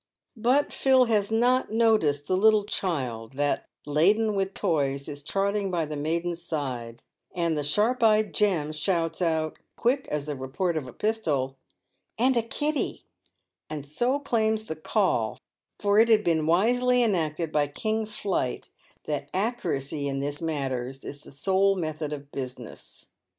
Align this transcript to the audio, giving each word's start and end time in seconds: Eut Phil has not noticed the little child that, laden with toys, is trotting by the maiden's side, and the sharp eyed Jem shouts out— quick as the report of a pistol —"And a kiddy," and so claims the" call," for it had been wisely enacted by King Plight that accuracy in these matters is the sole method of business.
Eut 0.35 0.73
Phil 0.73 1.05
has 1.05 1.29
not 1.31 1.69
noticed 1.71 2.25
the 2.25 2.35
little 2.35 2.63
child 2.63 3.33
that, 3.33 3.67
laden 3.85 4.33
with 4.33 4.55
toys, 4.55 5.07
is 5.07 5.21
trotting 5.21 5.69
by 5.69 5.85
the 5.85 5.95
maiden's 5.95 6.41
side, 6.41 7.03
and 7.35 7.55
the 7.55 7.61
sharp 7.61 8.01
eyed 8.01 8.33
Jem 8.33 8.71
shouts 8.71 9.21
out— 9.21 9.59
quick 9.75 10.07
as 10.09 10.25
the 10.25 10.35
report 10.35 10.75
of 10.75 10.87
a 10.87 10.91
pistol 10.91 11.55
—"And 12.17 12.35
a 12.35 12.41
kiddy," 12.41 13.05
and 13.69 13.85
so 13.85 14.17
claims 14.19 14.65
the" 14.65 14.75
call," 14.93 15.37
for 15.79 15.99
it 15.99 16.09
had 16.09 16.23
been 16.23 16.47
wisely 16.47 17.03
enacted 17.03 17.51
by 17.51 17.67
King 17.67 18.07
Plight 18.07 18.69
that 19.03 19.29
accuracy 19.35 20.07
in 20.07 20.19
these 20.19 20.41
matters 20.41 21.05
is 21.05 21.21
the 21.21 21.31
sole 21.31 21.75
method 21.75 22.11
of 22.11 22.31
business. 22.31 23.05